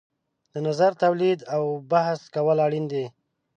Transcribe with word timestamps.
د 0.53 0.55
نظر 0.67 0.91
تولید 1.03 1.39
او 1.55 1.63
بحث 1.91 2.19
کول 2.35 2.57
اړین 2.65 2.85
دي. 2.91 3.05